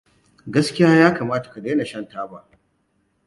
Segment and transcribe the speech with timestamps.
[0.53, 2.47] Gaskiya ya kamata ka daina shan taba.